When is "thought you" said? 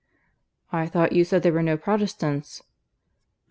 0.87-1.23